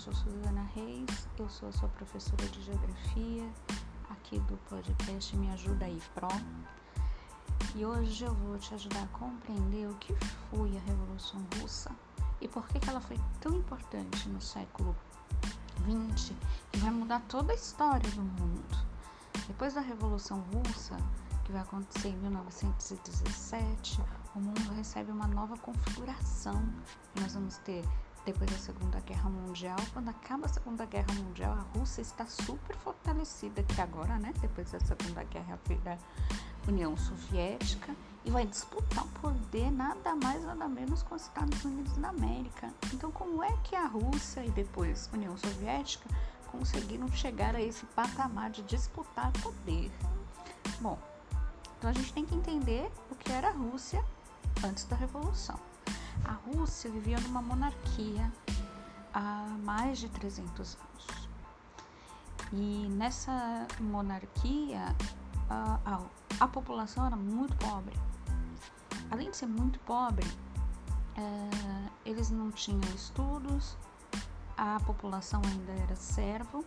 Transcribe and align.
sou 0.00 0.14
Suzana 0.14 0.62
Reis, 0.74 1.28
eu 1.38 1.46
sou 1.50 1.68
a 1.68 1.72
sua 1.72 1.88
professora 1.90 2.46
de 2.46 2.62
Geografia 2.62 3.46
aqui 4.08 4.38
do 4.40 4.56
podcast 4.66 5.36
Me 5.36 5.50
Ajuda 5.50 5.84
aí 5.84 6.00
Pro. 6.14 6.26
E 7.76 7.84
hoje 7.84 8.24
eu 8.24 8.32
vou 8.32 8.56
te 8.56 8.72
ajudar 8.72 9.02
a 9.02 9.06
compreender 9.08 9.86
o 9.86 9.94
que 9.96 10.14
foi 10.48 10.74
a 10.74 10.80
Revolução 10.80 11.46
Russa 11.60 11.94
e 12.40 12.48
por 12.48 12.66
que, 12.68 12.80
que 12.80 12.88
ela 12.88 13.02
foi 13.02 13.20
tão 13.42 13.54
importante 13.54 14.26
no 14.30 14.40
século 14.40 14.96
XX 15.84 16.32
e 16.72 16.78
vai 16.78 16.90
mudar 16.92 17.20
toda 17.28 17.52
a 17.52 17.54
história 17.54 18.10
do 18.12 18.22
mundo. 18.22 18.78
Depois 19.48 19.74
da 19.74 19.82
Revolução 19.82 20.42
Russa, 20.54 20.96
que 21.44 21.52
vai 21.52 21.60
acontecer 21.60 22.08
em 22.08 22.16
1917, 22.16 24.00
o 24.34 24.40
mundo 24.40 24.72
recebe 24.72 25.12
uma 25.12 25.26
nova 25.26 25.58
configuração. 25.58 26.58
Nós 27.20 27.34
vamos 27.34 27.58
ter 27.58 27.84
depois 28.24 28.50
da 28.50 28.58
Segunda 28.58 29.00
Guerra 29.00 29.30
Mundial. 29.30 29.76
Quando 29.92 30.08
acaba 30.08 30.46
a 30.46 30.48
Segunda 30.48 30.84
Guerra 30.84 31.12
Mundial, 31.14 31.52
a 31.52 31.78
Rússia 31.78 32.02
está 32.02 32.26
super 32.26 32.76
fortalecida 32.76 33.62
que 33.62 33.80
agora, 33.80 34.18
né? 34.18 34.32
Depois 34.40 34.70
da 34.70 34.80
Segunda 34.80 35.24
Guerra 35.24 35.58
da 35.84 35.98
União 36.68 36.96
Soviética 36.96 37.94
e 38.24 38.30
vai 38.30 38.46
disputar 38.46 39.04
o 39.04 39.08
poder 39.20 39.70
nada 39.70 40.14
mais 40.14 40.44
nada 40.44 40.68
menos 40.68 41.02
com 41.02 41.14
os 41.14 41.22
Estados 41.22 41.64
Unidos 41.64 41.96
da 41.96 42.08
América. 42.08 42.72
Então, 42.92 43.10
como 43.10 43.42
é 43.42 43.56
que 43.64 43.74
a 43.74 43.86
Rússia 43.86 44.44
e 44.44 44.50
depois 44.50 45.08
a 45.12 45.16
União 45.16 45.36
Soviética 45.36 46.08
conseguiram 46.50 47.08
chegar 47.12 47.54
a 47.54 47.62
esse 47.62 47.86
patamar 47.86 48.50
de 48.50 48.62
disputar 48.62 49.32
poder? 49.40 49.90
Bom, 50.80 50.98
então 51.78 51.90
a 51.90 51.92
gente 51.92 52.12
tem 52.12 52.26
que 52.26 52.34
entender 52.34 52.90
o 53.10 53.14
que 53.14 53.32
era 53.32 53.48
a 53.48 53.52
Rússia 53.52 54.04
antes 54.62 54.84
da 54.84 54.96
Revolução. 54.96 55.69
A 56.24 56.32
Rússia 56.32 56.90
vivia 56.90 57.18
numa 57.20 57.42
monarquia 57.42 58.32
há 59.12 59.46
mais 59.62 59.98
de 59.98 60.08
300 60.08 60.76
anos. 60.76 61.28
E 62.52 62.88
nessa 62.90 63.66
monarquia, 63.80 64.94
a, 65.48 65.78
a, 65.84 66.00
a 66.40 66.48
população 66.48 67.06
era 67.06 67.16
muito 67.16 67.56
pobre. 67.56 67.94
Além 69.10 69.30
de 69.30 69.36
ser 69.36 69.46
muito 69.46 69.78
pobre, 69.80 70.26
é, 71.16 71.90
eles 72.04 72.30
não 72.30 72.50
tinham 72.50 72.80
estudos, 72.94 73.76
a 74.56 74.78
população 74.80 75.40
ainda 75.44 75.72
era 75.72 75.96
servo, 75.96 76.64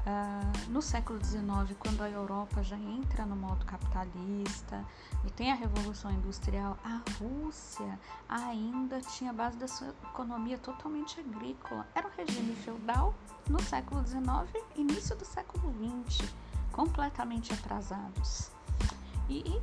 Uh, 0.00 0.70
no 0.70 0.80
século 0.80 1.22
XIX, 1.22 1.76
quando 1.78 2.02
a 2.02 2.08
Europa 2.08 2.62
já 2.62 2.76
entra 2.76 3.26
no 3.26 3.36
modo 3.36 3.66
capitalista 3.66 4.82
e 5.26 5.30
tem 5.30 5.52
a 5.52 5.54
Revolução 5.54 6.10
Industrial, 6.10 6.78
a 6.82 7.02
Rússia 7.18 7.98
ainda 8.26 9.00
tinha 9.02 9.30
base 9.30 9.58
da 9.58 9.68
sua 9.68 9.88
economia 10.10 10.56
totalmente 10.56 11.20
agrícola. 11.20 11.86
Era 11.94 12.06
um 12.06 12.10
regime 12.16 12.54
feudal 12.56 13.14
no 13.48 13.60
século 13.62 14.02
XIX 14.06 14.64
início 14.74 15.14
do 15.16 15.24
século 15.24 15.74
XX, 16.08 16.32
completamente 16.72 17.52
atrasados. 17.52 18.50
E 19.28 19.60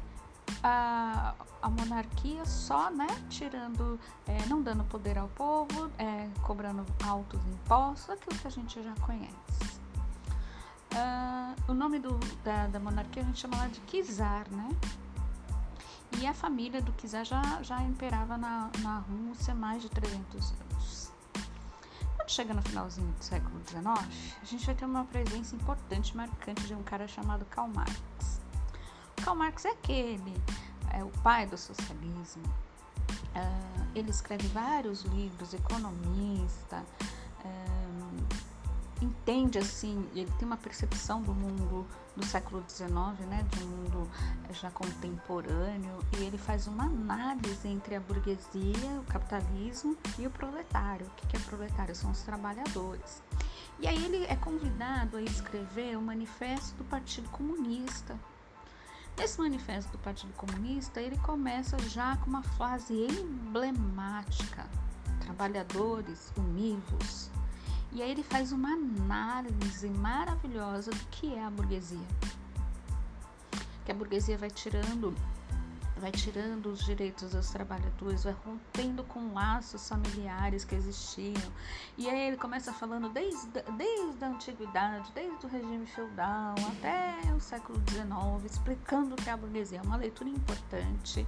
a, 0.64 1.34
a 1.62 1.70
monarquia 1.70 2.46
só, 2.46 2.90
né, 2.90 3.08
tirando, 3.30 4.00
é, 4.28 4.46
não 4.46 4.62
dando 4.62 4.84
poder 4.84 5.18
ao 5.18 5.28
povo, 5.30 5.92
é, 5.98 6.30
cobrando 6.44 6.86
altos 7.04 7.40
impostos, 7.48 8.10
aquilo 8.10 8.40
que 8.40 8.48
a 8.48 8.52
gente 8.52 8.82
já 8.84 8.94
conhece. 9.02 9.67
Uh, 10.98 11.72
o 11.72 11.76
nome 11.76 12.00
do, 12.00 12.18
da, 12.44 12.66
da, 12.66 12.80
monarquia 12.80 13.22
a 13.22 13.26
gente 13.26 13.40
chama 13.40 13.56
lá 13.56 13.68
de 13.68 13.80
Kizar, 13.82 14.48
né? 14.50 14.70
E 16.20 16.26
a 16.26 16.34
família 16.34 16.82
do 16.82 16.92
Kizar 16.94 17.24
já, 17.24 17.62
já 17.62 17.80
imperava 17.84 18.36
na, 18.36 18.72
na 18.80 19.00
Rússia 19.00 19.54
mais 19.54 19.84
de 19.84 19.90
300 19.90 20.54
anos. 20.54 21.12
Quando 22.16 22.30
chega 22.30 22.52
no 22.52 22.64
finalzinho 22.64 23.12
do 23.12 23.24
século 23.24 23.62
XIX, 23.68 23.86
a 24.42 24.46
gente 24.46 24.66
vai 24.66 24.74
ter 24.74 24.86
uma 24.86 25.06
presença 25.06 25.56
importante, 25.56 26.18
marcante 26.18 26.66
de 26.66 26.74
um 26.74 26.82
cara 26.82 27.08
chamado 27.08 27.46
Karl 27.46 27.68
Marx. 27.68 28.42
O 29.20 29.22
Karl 29.22 29.38
Marx 29.38 29.66
é 29.66 29.70
aquele, 29.70 30.34
é 30.92 31.04
o 31.04 31.10
pai 31.22 31.46
do 31.46 31.58
socialismo. 31.58 32.44
Uh, 33.36 33.88
ele 33.94 34.10
escreve 34.10 34.48
vários 34.48 35.04
livros, 35.04 35.54
economista. 35.54 36.84
Entende 39.28 39.58
assim, 39.58 40.08
ele 40.16 40.32
tem 40.40 40.48
uma 40.48 40.56
percepção 40.56 41.22
do 41.22 41.34
mundo 41.34 41.86
do 42.16 42.26
século 42.26 42.64
XIX, 42.66 42.88
né, 43.28 43.46
de 43.52 43.62
um 43.62 43.68
mundo 43.68 44.10
já 44.52 44.72
contemporâneo, 44.72 46.00
e 46.18 46.24
ele 46.24 46.38
faz 46.38 46.66
uma 46.66 46.86
análise 46.86 47.68
entre 47.68 47.96
a 47.96 48.00
burguesia, 48.00 49.02
o 49.02 49.04
capitalismo 49.04 49.98
e 50.18 50.26
o 50.26 50.30
proletário. 50.30 51.06
O 51.06 51.28
que 51.28 51.36
é 51.36 51.40
proletário? 51.42 51.94
São 51.94 52.12
os 52.12 52.22
trabalhadores. 52.22 53.22
E 53.82 53.86
aí 53.86 54.02
ele 54.06 54.24
é 54.28 54.36
convidado 54.38 55.18
a 55.18 55.22
escrever 55.22 55.98
o 55.98 56.02
manifesto 56.02 56.78
do 56.78 56.86
Partido 56.86 57.28
Comunista. 57.30 58.18
Nesse 59.18 59.38
manifesto 59.40 59.92
do 59.92 59.98
Partido 59.98 60.32
Comunista, 60.36 61.02
ele 61.02 61.18
começa 61.18 61.78
já 61.80 62.16
com 62.16 62.30
uma 62.30 62.44
frase 62.44 62.94
emblemática: 62.94 64.66
trabalhadores 65.20 66.32
univos, 66.38 67.30
e 67.92 68.02
aí 68.02 68.12
ele 68.12 68.24
faz 68.24 68.52
uma 68.52 68.74
análise 68.74 69.90
maravilhosa 69.90 70.92
do 70.92 71.06
que 71.08 71.34
é 71.34 71.44
a 71.44 71.50
burguesia. 71.50 72.08
Que 73.86 73.92
a 73.92 73.96
burguesia 73.96 74.38
vai 74.38 74.50
tirando 74.50 75.16
vai 76.00 76.12
tirando 76.12 76.68
os 76.68 76.86
direitos 76.86 77.32
dos 77.32 77.50
trabalhadores, 77.50 78.24
vai 78.24 78.36
rompendo 78.46 79.04
com 79.04 79.34
laços 79.34 79.88
familiares 79.88 80.64
que 80.64 80.76
existiam. 80.76 81.52
E 81.98 82.10
aí 82.10 82.28
ele 82.28 82.38
começa 82.38 82.72
falando 82.74 83.10
desde, 83.10 83.48
desde 83.76 84.24
a 84.24 84.28
antiguidade, 84.28 85.12
desde 85.14 85.46
o 85.46 85.50
regime 85.50 85.86
feudal 85.86 86.56
até 86.70 87.16
o 87.34 87.40
século 87.40 87.82
XIX, 87.90 88.52
explicando 88.52 89.16
o 89.16 89.18
que 89.18 89.30
é 89.30 89.34
a 89.34 89.38
burguesia. 89.38 89.80
É 89.80 89.82
uma 89.82 89.98
leitura 89.98 90.30
importante. 90.30 91.26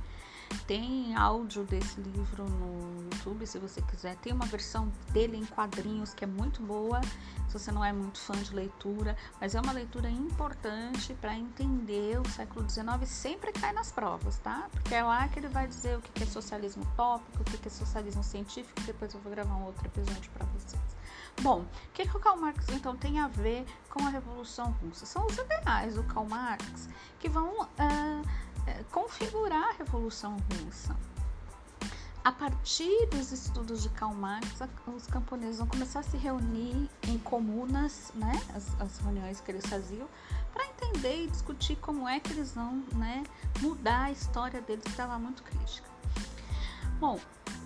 Tem 0.65 1.15
áudio 1.15 1.63
desse 1.63 1.99
livro 1.99 2.43
no 2.43 3.03
YouTube, 3.03 3.45
se 3.45 3.57
você 3.57 3.81
quiser. 3.81 4.15
Tem 4.17 4.33
uma 4.33 4.45
versão 4.45 4.91
dele 5.11 5.37
em 5.37 5.45
quadrinhos 5.45 6.13
que 6.13 6.23
é 6.23 6.27
muito 6.27 6.61
boa, 6.61 7.01
se 7.47 7.53
você 7.53 7.71
não 7.71 7.83
é 7.83 7.91
muito 7.91 8.19
fã 8.19 8.33
de 8.33 8.53
leitura, 8.53 9.17
mas 9.39 9.55
é 9.55 9.61
uma 9.61 9.71
leitura 9.71 10.09
importante 10.09 11.13
para 11.15 11.35
entender 11.35 12.19
o 12.19 12.29
século 12.29 12.69
XIX. 12.69 12.85
Sempre 13.05 13.51
cai 13.51 13.73
nas 13.73 13.91
provas, 13.91 14.38
tá? 14.39 14.67
Porque 14.71 14.93
é 14.93 15.03
lá 15.03 15.27
que 15.27 15.39
ele 15.39 15.47
vai 15.47 15.67
dizer 15.67 15.97
o 15.97 16.01
que 16.01 16.23
é 16.23 16.25
socialismo 16.25 16.83
utópico, 16.83 17.41
o 17.41 17.45
que 17.45 17.67
é 17.67 17.71
socialismo 17.71 18.23
científico. 18.23 18.79
Depois 18.81 19.13
eu 19.13 19.19
vou 19.21 19.31
gravar 19.31 19.55
um 19.55 19.65
outro 19.65 19.85
episódio 19.85 20.29
para 20.31 20.45
vocês. 20.47 20.99
Bom, 21.41 21.61
o 21.61 21.91
que, 21.93 22.05
que 22.05 22.17
o 22.17 22.19
Karl 22.19 22.38
Marx 22.38 22.67
então 22.69 22.95
tem 22.97 23.19
a 23.19 23.27
ver 23.27 23.65
com 23.89 24.05
a 24.05 24.09
Revolução 24.09 24.75
Russa? 24.83 25.05
São 25.05 25.25
os 25.25 25.38
ideais 25.38 25.95
do 25.95 26.03
Karl 26.03 26.25
Marx 26.25 26.89
que 27.17 27.29
vão. 27.29 27.61
Uh, 27.61 28.48
configurar 28.91 29.69
a 29.69 29.72
Revolução 29.74 30.38
Russa. 30.63 30.96
A 32.24 32.31
partir 32.34 33.07
dos 33.07 33.31
estudos 33.31 33.81
de 33.81 33.90
Karl 33.90 34.13
Marx, 34.13 34.59
os 34.94 35.07
camponeses 35.07 35.57
vão 35.57 35.68
começar 35.68 36.02
a 36.02 36.03
se 36.03 36.18
reunir 36.18 36.90
em 37.07 37.18
comunas, 37.18 38.12
né, 38.13 38.34
as, 38.53 38.80
as 38.80 38.97
reuniões 39.00 39.40
que 39.40 39.52
eles 39.52 39.66
faziam, 39.66 40.07
para 40.53 40.66
entender 40.68 41.24
e 41.24 41.28
discutir 41.28 41.78
como 41.78 42.07
é 42.07 42.19
que 42.19 42.31
eles 42.34 42.52
vão 42.52 42.84
né, 42.96 43.24
mudar 43.62 44.03
a 44.03 44.12
história 44.12 44.62
deles, 44.62 44.84
que 44.84 44.91
estava 44.91 45.18
muito 45.18 45.41
crítica. 45.44 45.90
Bom, 47.00 47.18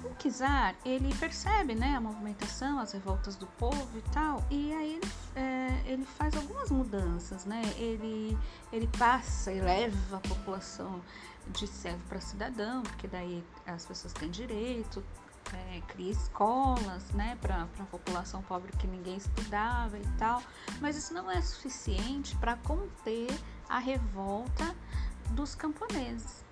o 0.04 0.14
Kizar, 0.16 0.76
ele 0.86 1.14
percebe 1.16 1.74
né, 1.74 1.96
a 1.96 2.00
movimentação, 2.00 2.80
as 2.80 2.92
revoltas 2.92 3.36
do 3.36 3.48
povo 3.48 3.98
e 3.98 4.02
tal, 4.12 4.46
e 4.52 4.72
aí 4.74 4.94
ele, 4.96 5.12
é, 5.36 5.92
ele 5.92 6.06
faz 6.06 6.36
algumas 6.36 6.70
mudanças, 6.70 7.46
né? 7.46 7.62
Ele, 7.78 8.38
ele 8.72 8.88
passa 8.98 9.52
e 9.52 9.60
leva 9.60 10.18
a 10.18 10.20
população 10.20 11.02
de 11.48 11.68
servo 11.68 12.02
para 12.08 12.20
cidadão, 12.22 12.84
porque 12.84 13.08
daí 13.08 13.44
as 13.66 13.86
pessoas 13.86 14.14
têm 14.14 14.30
direito, 14.30 15.04
é, 15.52 15.82
cria 15.88 16.12
escolas 16.12 17.12
né, 17.12 17.38
para 17.42 17.64
a 17.64 17.86
população 17.86 18.42
pobre 18.44 18.72
que 18.78 18.88
ninguém 18.88 19.18
estudava 19.18 19.98
e 19.98 20.08
tal, 20.18 20.42
mas 20.80 20.96
isso 20.96 21.14
não 21.14 21.30
é 21.30 21.42
suficiente 21.42 22.36
para 22.38 22.56
conter 22.58 23.28
a 23.68 23.80
revolta 23.80 24.76
dos 25.32 25.56
camponeses. 25.56 26.44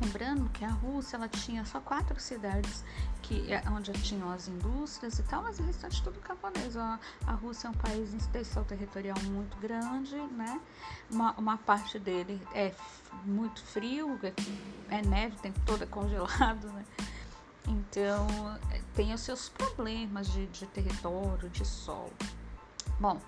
Lembrando 0.00 0.50
que 0.50 0.64
a 0.64 0.70
Rússia 0.70 1.16
ela 1.16 1.28
tinha 1.28 1.64
só 1.64 1.80
quatro 1.80 2.20
cidades 2.20 2.84
que, 3.22 3.50
é, 3.52 3.62
onde 3.70 3.92
tinham 3.92 4.30
as 4.30 4.46
indústrias 4.46 5.18
e 5.18 5.22
tal, 5.22 5.42
mas 5.42 5.58
o 5.58 5.62
restante 5.62 6.02
tudo 6.02 6.20
camponês. 6.20 6.76
A, 6.76 7.00
a 7.26 7.32
Rússia 7.32 7.68
é 7.68 7.70
um 7.70 7.74
país 7.74 8.12
em 8.12 8.18
extensão 8.18 8.62
territorial 8.64 9.16
muito 9.24 9.56
grande, 9.56 10.14
né? 10.14 10.60
Uma, 11.10 11.32
uma 11.32 11.56
parte 11.56 11.98
dele 11.98 12.40
é 12.54 12.74
muito 13.24 13.62
frio, 13.62 14.18
é, 14.22 14.98
é 14.98 15.02
neve, 15.02 15.36
tem 15.38 15.52
toda 15.64 15.86
congelado, 15.88 16.68
né? 16.68 16.84
Então 17.66 18.26
tem 18.94 19.12
os 19.12 19.22
seus 19.22 19.48
problemas 19.48 20.28
de, 20.28 20.46
de 20.46 20.66
território, 20.66 21.48
de 21.48 21.64
solo. 21.64 22.12
Bom, 22.98 23.20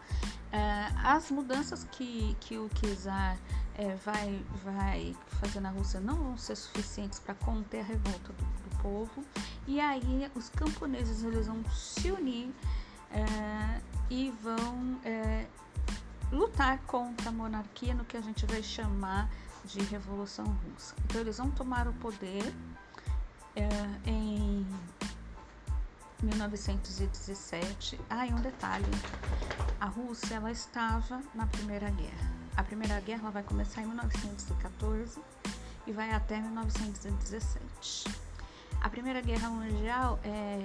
é, 0.50 0.88
as 1.02 1.30
mudanças 1.30 1.84
que, 1.92 2.36
que 2.40 2.56
o 2.56 2.68
Kizar 2.70 3.38
é, 3.74 3.94
vai, 3.96 4.42
vai 4.64 5.14
fazer 5.40 5.60
na 5.60 5.70
Rússia 5.70 6.00
não 6.00 6.16
vão 6.16 6.38
ser 6.38 6.56
suficientes 6.56 7.18
para 7.18 7.34
conter 7.34 7.80
a 7.80 7.84
revolta 7.84 8.32
do, 8.32 8.44
do, 8.44 8.82
povo. 8.82 9.24
E 9.66 9.78
aí 9.78 10.30
os 10.34 10.48
camponeses 10.48 11.22
eles 11.22 11.46
vão 11.46 11.62
se 11.70 12.10
unir 12.10 12.50
é, 13.10 13.80
e 14.08 14.30
vão 14.42 14.98
lutar 16.32 16.78
contra 16.86 17.28
a 17.28 17.32
monarquia 17.32 17.94
no 17.94 18.04
que 18.04 18.16
a 18.16 18.20
gente 18.20 18.46
vai 18.46 18.62
chamar 18.62 19.30
de 19.64 19.80
Revolução 19.80 20.46
Russa. 20.46 20.94
Então, 21.04 21.20
eles 21.20 21.36
vão 21.36 21.50
tomar 21.50 21.88
o 21.88 21.92
poder 21.94 22.54
em 24.06 24.66
1917. 26.22 28.00
Ah, 28.08 28.26
e 28.26 28.32
um 28.32 28.40
detalhe: 28.40 28.84
a 29.80 29.86
Rússia 29.86 30.36
ela 30.36 30.50
estava 30.50 31.22
na 31.34 31.46
Primeira 31.46 31.90
Guerra. 31.90 32.32
A 32.56 32.64
Primeira 32.64 33.00
Guerra 33.00 33.30
vai 33.30 33.42
começar 33.42 33.82
em 33.82 33.86
1914 33.86 35.20
e 35.86 35.92
vai 35.92 36.10
até 36.10 36.40
1917. 36.40 38.08
A 38.80 38.88
Primeira 38.88 39.20
Guerra 39.20 39.48
Mundial 39.48 40.18
é 40.24 40.64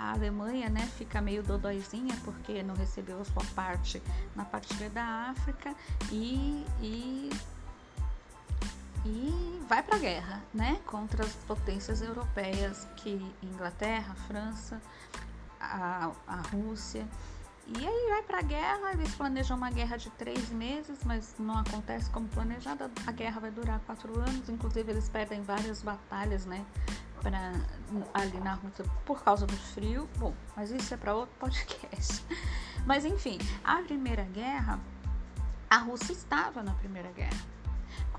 a 0.00 0.12
Alemanha 0.12 0.70
né, 0.70 0.88
fica 0.96 1.20
meio 1.20 1.42
dodóizinha 1.42 2.16
porque 2.24 2.62
não 2.62 2.74
recebeu 2.74 3.20
a 3.20 3.24
sua 3.24 3.44
parte 3.54 4.02
na 4.34 4.44
partilha 4.44 4.88
da 4.88 5.30
África 5.30 5.74
e, 6.10 6.64
e, 6.80 7.30
e 9.04 9.62
vai 9.68 9.82
para 9.82 9.96
a 9.96 9.98
guerra 9.98 10.42
né, 10.52 10.80
contra 10.86 11.24
as 11.24 11.32
potências 11.34 12.02
europeias, 12.02 12.86
que 12.96 13.20
Inglaterra, 13.42 14.14
França, 14.26 14.80
a, 15.60 16.10
a 16.26 16.36
Rússia. 16.52 17.06
E 17.78 17.86
aí 17.86 18.10
vai 18.10 18.22
para 18.22 18.38
a 18.38 18.42
guerra, 18.42 18.92
eles 18.92 19.14
planejam 19.14 19.56
uma 19.56 19.70
guerra 19.70 19.96
de 19.96 20.10
três 20.10 20.50
meses, 20.50 20.98
mas 21.04 21.36
não 21.38 21.58
acontece 21.58 22.10
como 22.10 22.26
planejado. 22.28 22.90
A 23.06 23.12
guerra 23.12 23.40
vai 23.40 23.50
durar 23.50 23.78
quatro 23.80 24.18
anos, 24.18 24.48
inclusive 24.48 24.90
eles 24.90 25.08
perdem 25.08 25.40
várias 25.42 25.80
batalhas, 25.82 26.44
né? 26.46 26.64
Pra, 27.22 27.52
ali 28.14 28.40
na 28.40 28.54
Rússia 28.54 28.84
por 29.04 29.22
causa 29.22 29.46
do 29.46 29.56
frio. 29.56 30.08
Bom, 30.16 30.34
mas 30.56 30.70
isso 30.70 30.92
é 30.92 30.96
para 30.96 31.14
outro 31.14 31.34
podcast. 31.38 32.24
Mas 32.86 33.04
enfim, 33.04 33.38
a 33.62 33.76
Primeira 33.82 34.24
Guerra, 34.24 34.80
a 35.68 35.76
Rússia 35.76 36.12
estava 36.12 36.62
na 36.62 36.72
Primeira 36.72 37.12
Guerra. 37.12 37.38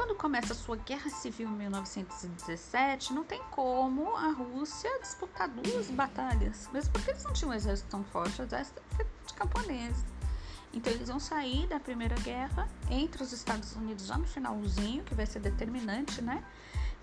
Quando 0.02 0.16
começa 0.16 0.54
a 0.54 0.56
sua 0.56 0.78
guerra 0.78 1.12
civil 1.12 1.48
em 1.48 1.52
1917, 1.58 3.14
não 3.14 3.24
tem 3.24 3.40
como 3.52 4.16
a 4.16 4.32
Rússia 4.32 4.90
disputar 5.00 5.48
duas 5.48 5.92
batalhas, 5.92 6.68
mesmo 6.74 6.92
porque 6.92 7.12
eles 7.12 7.24
não 7.24 7.32
tinham 7.32 7.52
um 7.52 7.54
exército 7.54 7.88
tão 7.88 8.04
forte, 8.06 8.42
o 8.42 8.44
exército 8.44 8.82
de 9.28 9.34
camponeses. 9.36 10.04
Então 10.74 10.92
eles 10.92 11.08
vão 11.08 11.20
sair 11.20 11.68
da 11.68 11.80
Primeira 11.80 12.16
Guerra 12.16 12.68
entre 12.90 13.22
os 13.22 13.32
Estados 13.32 13.76
Unidos 13.76 14.08
já 14.08 14.18
no 14.18 14.26
finalzinho, 14.26 15.04
que 15.04 15.14
vai 15.14 15.28
ser 15.28 15.40
determinante, 15.40 16.20
né? 16.20 16.44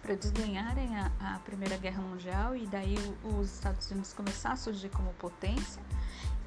Para 0.02 0.14
eles 0.14 0.32
ganharem 0.32 0.96
a, 0.96 1.12
a, 1.20 1.38
Primeira 1.38 1.76
Guerra 1.76 2.02
Mundial 2.02 2.56
e 2.56 2.66
daí 2.66 2.96
os 3.22 3.54
Estados 3.54 3.88
Unidos 3.92 4.12
começar 4.12 4.50
a 4.50 4.56
surgir 4.56 4.88
como 4.88 5.14
potência. 5.14 5.80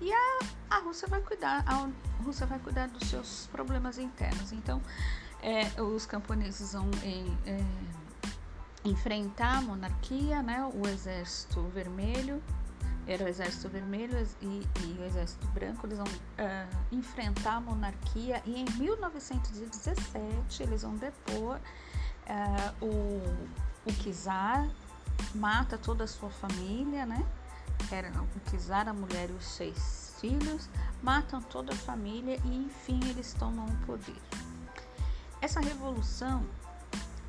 E 0.01 0.11
a, 0.11 0.39
a 0.69 0.79
Rússia 0.79 1.07
vai 1.07 1.21
cuidar, 1.21 1.63
a 1.65 1.87
Rússia 2.21 2.45
vai 2.45 2.59
cuidar 2.59 2.89
dos 2.89 3.07
seus 3.07 3.47
problemas 3.53 3.97
internos. 3.97 4.51
Então 4.51 4.81
é, 5.41 5.81
os 5.81 6.05
camponeses 6.05 6.73
vão 6.73 6.89
em, 7.03 7.37
é, 7.45 7.59
enfrentar 8.85 9.57
a 9.57 9.61
monarquia, 9.61 10.41
né? 10.41 10.69
O 10.73 10.87
exército 10.87 11.61
vermelho 11.69 12.41
era 13.07 13.23
o 13.23 13.27
Exército 13.27 13.67
Vermelho 13.69 14.27
e, 14.41 14.45
e 14.45 14.99
o 14.99 15.03
Exército 15.03 15.47
Branco, 15.47 15.87
eles 15.87 15.97
vão 15.97 16.07
uh, 16.07 16.77
enfrentar 16.91 17.55
a 17.55 17.61
monarquia 17.61 18.41
e 18.45 18.61
em 18.61 18.65
1917 18.77 20.63
eles 20.63 20.83
vão 20.83 20.95
depor 20.95 21.57
uh, 21.57 22.85
o, 22.85 23.21
o 23.85 23.93
Kizar, 23.93 24.69
mata 25.33 25.77
toda 25.77 26.03
a 26.03 26.07
sua 26.07 26.29
família, 26.29 27.05
né? 27.05 27.25
Era 27.91 28.09
o 28.21 28.39
Kizar, 28.51 28.87
a 28.87 28.93
mulher 28.93 29.29
e 29.29 29.33
os 29.33 29.45
seis 29.45 30.15
filhos, 30.21 30.69
matam 31.01 31.41
toda 31.41 31.73
a 31.73 31.75
família 31.75 32.39
e 32.45 32.65
enfim 32.65 32.99
eles 33.09 33.33
tomam 33.33 33.65
o 33.65 33.77
poder. 33.85 34.21
Essa 35.41 35.59
revolução, 35.59 36.45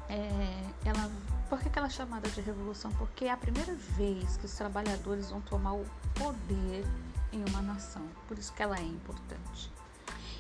é, 0.09 0.70
ela 0.85 1.11
por 1.53 1.61
que, 1.61 1.69
que 1.69 1.79
ela 1.79 1.88
é 1.88 1.91
chamada 1.91 2.31
de 2.31 2.41
revolução? 2.41 2.91
Porque 2.93 3.26
é 3.26 3.31
a 3.31 3.37
primeira 3.37 3.75
vez 3.75 4.38
que 4.38 4.47
os 4.47 4.55
trabalhadores 4.55 5.29
vão 5.29 5.43
tomar 5.43 5.75
o 5.75 5.85
poder 6.14 6.82
em 7.31 7.44
uma 7.47 7.61
nação. 7.61 8.09
Por 8.26 8.38
isso 8.38 8.55
que 8.55 8.62
ela 8.62 8.79
é 8.79 8.82
importante. 8.82 9.70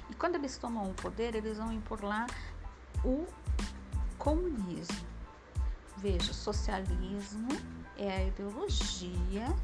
E 0.08 0.14
quando 0.14 0.36
eles 0.36 0.56
tomam 0.56 0.90
o 0.90 0.94
poder, 0.94 1.34
eles 1.34 1.58
vão 1.58 1.70
impor 1.70 2.02
lá 2.02 2.26
o 3.04 3.26
comunismo. 4.16 5.06
Veja, 5.98 6.32
socialismo 6.32 7.48
é 7.98 8.16
a 8.16 8.24
ideologia 8.24 9.54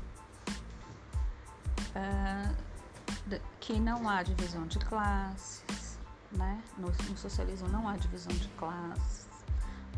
uh, 1.96 2.54
que 3.58 3.80
não 3.80 4.06
há 4.06 4.22
divisão 4.22 4.66
de 4.66 4.78
classes, 4.80 5.87
né? 6.32 6.62
No, 6.76 6.88
no 6.88 7.16
socialismo 7.16 7.68
não 7.68 7.88
há 7.88 7.96
divisão 7.96 8.34
de 8.34 8.48
classes, 8.50 9.28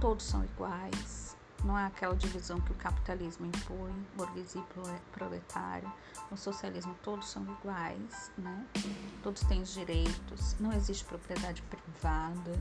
todos 0.00 0.24
são 0.24 0.44
iguais 0.44 1.30
não 1.64 1.78
é 1.78 1.86
aquela 1.86 2.16
divisão 2.16 2.60
que 2.60 2.72
o 2.72 2.74
capitalismo 2.74 3.46
impõe, 3.46 3.92
burguesia 4.16 4.62
e 4.62 5.00
proletário. 5.12 5.92
No 6.30 6.36
socialismo 6.36 6.94
todos 7.02 7.28
são 7.28 7.42
iguais, 7.42 8.30
né? 8.38 8.66
Todos 9.22 9.42
têm 9.42 9.60
os 9.60 9.72
direitos, 9.74 10.56
não 10.58 10.72
existe 10.72 11.04
propriedade 11.04 11.62
privada. 11.62 12.58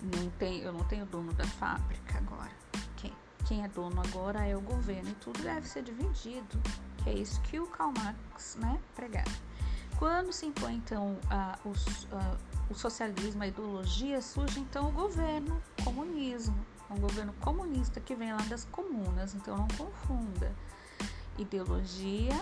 Não 0.00 0.30
tem, 0.38 0.60
eu 0.60 0.72
não 0.72 0.84
tenho 0.84 1.06
dono 1.06 1.32
da 1.32 1.44
fábrica 1.44 2.18
agora. 2.18 2.52
Quem, 2.96 3.12
quem 3.46 3.64
é 3.64 3.68
dono 3.68 4.00
agora 4.00 4.46
é 4.46 4.56
o 4.56 4.60
governo 4.60 5.10
e 5.10 5.14
tudo 5.14 5.42
deve 5.42 5.66
ser 5.66 5.82
dividido, 5.82 6.60
que 6.98 7.10
é 7.10 7.14
isso 7.14 7.40
que 7.42 7.58
o 7.58 7.66
Karl 7.66 7.92
Marx, 7.92 8.56
né, 8.56 8.80
pregava. 8.94 9.45
Quando 9.98 10.32
se 10.32 10.46
impõe 10.46 10.74
então 10.74 11.18
a, 11.30 11.58
a, 12.12 12.36
o 12.70 12.74
socialismo, 12.74 13.42
a 13.42 13.46
ideologia, 13.46 14.20
surge 14.20 14.60
então 14.60 14.88
o 14.88 14.92
governo, 14.92 15.60
comunismo 15.82 16.66
é 16.88 16.94
um 16.94 16.98
governo 16.98 17.32
comunista 17.40 18.00
que 18.00 18.14
vem 18.14 18.32
lá 18.32 18.42
das 18.42 18.64
comunas, 18.64 19.34
então 19.34 19.56
não 19.56 19.68
confunda. 19.68 20.54
Ideologia, 21.38 22.32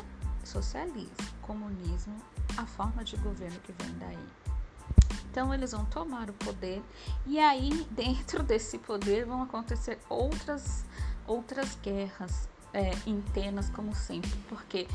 socialismo, 0.44 1.16
comunismo, 1.42 2.16
a 2.56 2.66
forma 2.66 3.02
de 3.02 3.16
governo 3.16 3.58
que 3.60 3.72
vem 3.72 3.98
daí. 3.98 4.28
Então 5.30 5.52
eles 5.52 5.72
vão 5.72 5.84
tomar 5.86 6.30
o 6.30 6.32
poder 6.34 6.82
e 7.26 7.38
aí 7.38 7.86
dentro 7.90 8.42
desse 8.42 8.78
poder 8.78 9.24
vão 9.24 9.42
acontecer 9.42 9.98
outras 10.08 10.84
outras 11.26 11.76
guerras 11.82 12.48
é, 12.74 12.92
internas 13.06 13.70
como 13.70 13.94
sempre, 13.94 14.30
porque 14.48 14.86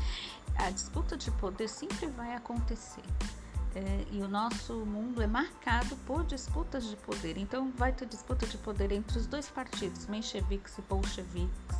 a 0.56 0.70
disputa 0.70 1.16
de 1.16 1.30
poder 1.32 1.68
sempre 1.68 2.06
vai 2.06 2.34
acontecer. 2.34 3.02
É, 3.74 4.04
e 4.10 4.20
o 4.20 4.28
nosso 4.28 4.74
mundo 4.84 5.22
é 5.22 5.26
marcado 5.26 5.96
por 5.98 6.24
disputas 6.24 6.84
de 6.84 6.96
poder. 6.96 7.38
Então, 7.38 7.72
vai 7.76 7.92
ter 7.92 8.06
disputa 8.06 8.46
de 8.46 8.58
poder 8.58 8.92
entre 8.92 9.16
os 9.16 9.26
dois 9.26 9.48
partidos, 9.48 10.06
mencheviques 10.06 10.76
e 10.78 10.82
bolcheviques. 10.82 11.76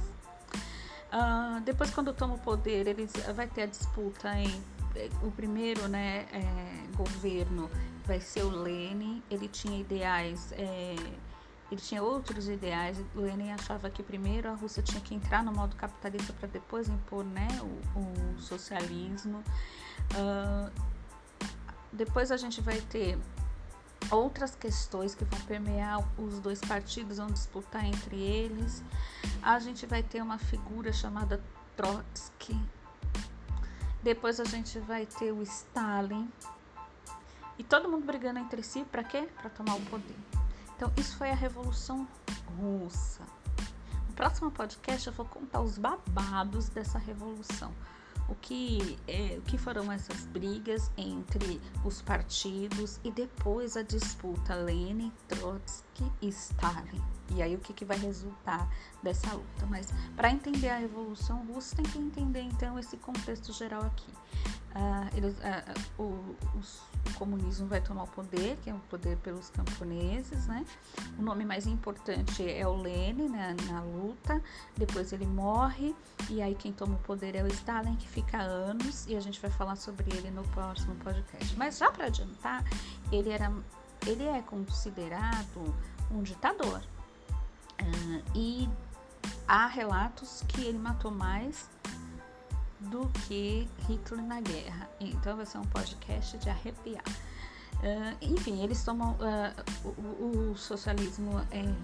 Uh, 1.13 1.61
depois, 1.63 1.91
quando 1.91 2.13
toma 2.13 2.35
o 2.35 2.39
poder, 2.39 2.87
eles 2.87 3.13
vai 3.35 3.49
ter 3.49 3.63
a 3.63 3.67
disputa 3.67 4.33
em 4.37 4.63
é, 4.95 5.09
o 5.23 5.31
primeiro, 5.31 5.89
né, 5.89 6.27
é, 6.33 6.97
governo 6.97 7.71
vai 8.05 8.21
ser 8.21 8.43
o 8.43 8.51
Lenin. 8.51 9.23
Ele 9.31 9.49
tinha 9.49 9.81
ideais, 9.81 10.53
é, 10.53 10.97
ele 11.71 11.81
tinha 11.81 12.03
outros 12.03 12.49
ideais. 12.49 12.99
Lenin 13.15 13.53
achava 13.53 13.89
que 13.89 14.03
primeiro 14.03 14.49
a 14.49 14.55
Rússia 14.55 14.83
tinha 14.83 15.01
que 15.01 15.15
entrar 15.15 15.43
no 15.43 15.53
modo 15.53 15.77
capitalista 15.77 16.33
para 16.33 16.49
depois 16.49 16.89
impor, 16.89 17.25
né, 17.25 17.49
o, 17.63 18.37
o 18.37 18.41
socialismo. 18.41 19.43
Uh, 20.13 20.71
depois 21.93 22.33
a 22.33 22.37
gente 22.37 22.61
vai 22.61 22.81
ter 22.81 23.19
outras 24.11 24.57
questões 24.57 25.15
que 25.15 25.25
vão 25.25 25.41
permear 25.43 26.05
os 26.19 26.41
dois 26.41 26.61
partidos, 26.61 27.19
vão 27.19 27.29
disputar 27.29 27.85
entre 27.85 28.17
eles. 28.17 28.83
A 29.43 29.59
gente 29.59 29.87
vai 29.87 30.03
ter 30.03 30.23
uma 30.23 30.39
figura 30.39 30.93
chamada 30.93 31.41
Trotsky. 31.77 32.59
Depois 34.03 34.41
a 34.41 34.45
gente 34.45 34.79
vai 34.81 35.07
ter 35.07 35.33
o 35.33 35.43
Stalin. 35.43 36.29
E 37.59 37.63
todo 37.63 37.89
mundo 37.89 38.07
brigando 38.07 38.39
entre 38.39 38.63
si 38.63 38.85
para 38.85 39.05
quê? 39.05 39.29
Para 39.41 39.51
tomar 39.51 39.75
o 39.75 39.81
poder. 39.83 40.17
Então, 40.81 40.91
isso 40.97 41.15
foi 41.19 41.29
a 41.29 41.35
Revolução 41.35 42.09
Russa. 42.59 43.23
No 44.09 44.15
próximo 44.15 44.51
podcast 44.51 45.09
eu 45.09 45.13
vou 45.13 45.27
contar 45.27 45.61
os 45.61 45.77
babados 45.77 46.71
dessa 46.71 46.99
revolução 46.99 47.71
o 48.31 48.35
que, 48.37 48.99
é, 49.07 49.37
o 49.39 49.43
que 49.43 49.59
foram 49.59 49.93
essas 49.93 50.25
brigas 50.25 50.91
entre 50.97 51.61
os 51.85 52.01
partidos 52.01 52.99
e 53.05 53.11
depois 53.11 53.77
a 53.77 53.83
disputa 53.83 54.55
Lenin, 54.55 55.13
Trotsky 55.29 56.11
e 56.23 56.29
Stalin. 56.29 57.03
E 57.35 57.43
aí 57.43 57.55
o 57.55 57.59
que, 57.59 57.73
que 57.73 57.85
vai 57.85 57.99
resultar 57.99 58.69
dessa 59.03 59.33
luta. 59.33 59.67
Mas 59.67 59.89
para 60.17 60.31
entender 60.31 60.69
a 60.69 60.79
Revolução 60.79 61.45
Russa 61.47 61.77
tem 61.77 61.85
que 61.85 61.99
entender 61.99 62.43
então 62.43 62.79
esse 62.79 62.97
contexto 62.97 63.53
geral 63.53 63.83
aqui. 63.83 64.13
Uh, 64.71 65.17
eles, 65.17 65.35
uh, 65.35 66.01
o, 66.01 66.37
os, 66.57 66.81
o, 67.09 67.15
comunismo 67.19 67.67
vai 67.67 67.81
tomar 67.81 68.05
o 68.05 68.07
poder, 68.07 68.57
que 68.63 68.71
é 68.71 68.75
o 68.75 68.79
poder 68.79 69.17
pelos 69.17 69.51
camponeses, 69.51 70.47
né? 70.47 70.65
O 71.19 71.23
nome 71.23 71.45
mais 71.45 71.67
importante 71.67 72.49
é 72.49 72.65
o 72.65 72.77
Lenin 72.77 73.29
né, 73.31 73.57
na 73.69 73.83
luta, 73.83 74.41
depois 74.77 75.13
ele 75.13 75.27
morre, 75.27 75.93
e 76.29 76.41
aí 76.41 76.55
quem 76.55 76.73
toma 76.73 76.95
o 76.95 76.99
poder 76.99 77.35
é 77.35 77.43
o 77.43 77.49
Stalin, 77.49 77.97
que 77.97 78.07
fica 78.07 78.39
anos, 78.39 79.09
e 79.09 79.17
a 79.17 79.21
gente 79.21 79.41
vai 79.41 79.51
falar 79.51 79.75
sobre 79.75 80.07
ele 80.17 80.31
no 80.31 80.45
próximo 80.49 80.95
podcast. 80.97 81.57
Mas 81.57 81.77
já 81.77 81.91
para 81.91 82.07
adiantar, 82.07 82.65
ele, 83.11 83.31
era, 83.31 83.53
ele 84.07 84.23
é 84.23 84.41
considerado 84.41 85.75
um 86.13 86.23
ditador. 86.23 86.81
Uh, 87.81 88.23
e 88.35 88.69
há 89.47 89.67
relatos 89.67 90.43
que 90.49 90.63
ele 90.63 90.79
matou 90.79 91.11
mais 91.11 91.69
do 92.79 93.07
que 93.27 93.69
Hitler 93.89 94.23
na 94.23 94.41
guerra. 94.41 94.89
Então 95.01 95.37
vai 95.37 95.47
ser 95.47 95.59
um 95.59 95.67
podcast 95.67 96.39
de 96.39 96.49
arrepiar. 96.49 97.05
Uh, 97.77 98.17
enfim, 98.21 98.63
eles 98.63 98.83
tomam. 98.85 99.13
Uh, 99.13 99.91
o, 100.01 100.51
o, 100.51 100.57
socialismo 100.57 101.41
é, 101.51 101.75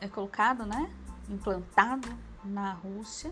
é 0.00 0.08
colocado, 0.08 0.64
né? 0.64 0.90
Implantado 1.28 2.08
na 2.44 2.72
Rússia. 2.72 3.30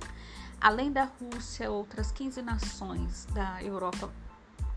Além 0.61 0.93
da 0.93 1.05
Rússia, 1.05 1.71
outras 1.71 2.13
15 2.13 2.41
nações 2.43 3.27
da 3.33 3.63
Europa 3.63 4.11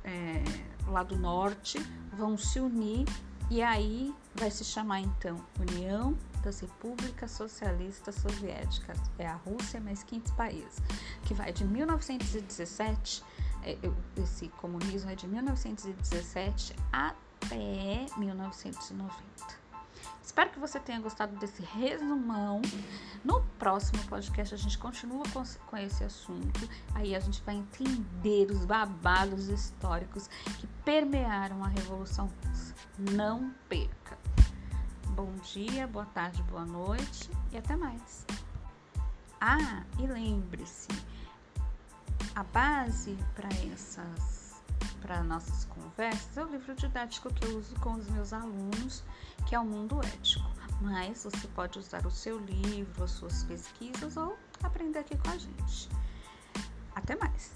é, 0.04 0.44
lá 0.88 1.04
do 1.04 1.18
norte 1.18 1.80
vão 2.14 2.38
se 2.38 2.60
unir 2.60 3.08
e 3.50 3.62
aí 3.62 4.14
vai 4.36 4.50
se 4.50 4.64
chamar 4.64 5.00
então 5.00 5.38
União 5.60 6.18
das 6.46 6.60
Repúblicas 6.60 7.32
Socialistas 7.32 8.16
Soviéticas. 8.16 9.00
É 9.18 9.28
a 9.28 9.36
Rússia 9.36 9.82
mais 9.82 10.04
15 10.04 10.32
países, 10.34 10.82
que 11.24 11.34
vai 11.34 11.52
de 11.52 11.66
1917, 11.66 13.24
é, 13.64 13.78
esse 14.18 14.48
comunismo 14.50 15.10
é 15.10 15.16
de 15.16 15.28
1917 15.28 16.76
até 16.94 18.06
1990. 18.16 19.66
Espero 20.24 20.50
que 20.50 20.60
você 20.60 20.80
tenha 20.80 21.00
gostado 21.00 21.36
desse 21.38 21.62
resumão. 21.62 22.62
No 23.24 23.42
próximo 23.58 24.04
podcast 24.08 24.54
a 24.54 24.58
gente 24.58 24.78
continua 24.78 25.24
com, 25.32 25.78
esse 25.78 26.04
assunto. 26.04 26.70
Aí 26.94 27.16
a 27.16 27.20
gente 27.20 27.42
vai 27.44 27.56
entender 27.56 28.52
os 28.52 28.66
babados 28.66 29.48
históricos 29.48 30.28
que 30.60 30.68
permearam 30.84 31.64
a 31.64 31.68
Revolução 31.68 32.30
Russa. 32.44 32.76
Não 33.14 33.52
perca! 33.70 34.05
Bom 35.16 35.34
dia, 35.54 35.88
boa 35.88 36.06
tarde, 36.08 36.44
boa 36.44 36.66
noite 36.66 37.30
e 37.52 37.58
até 37.58 37.76
mais. 37.76 38.26
Ah, 39.40 39.84
e 39.98 40.06
lembre-se, 40.06 40.90
a 42.36 42.44
base 42.44 43.18
para 43.34 43.48
essas 43.72 44.56
para 45.02 45.24
nossas 45.24 45.66
conversas 45.66 46.36
é 46.36 46.44
o 46.44 46.50
livro 46.50 46.76
didático 46.76 47.34
que 47.34 47.46
eu 47.46 47.60
uso 47.60 47.76
com 47.80 47.94
os 47.94 48.10
meus 48.10 48.34
alunos, 48.34 49.04
que 49.48 49.56
é 49.56 49.60
o 49.60 49.64
Mundo 49.64 50.02
Ético. 50.04 50.50
Mas 50.82 51.24
você 51.24 51.48
pode 51.50 51.80
usar 51.80 52.06
o 52.06 52.12
seu 52.12 52.38
livro, 52.40 53.04
as 53.04 53.12
suas 53.12 53.44
pesquisas 53.44 54.18
ou 54.18 54.36
aprender 54.64 55.00
aqui 55.00 55.16
com 55.18 55.30
a 55.30 55.38
gente. 55.38 55.90
Até 56.94 57.16
mais! 57.16 57.56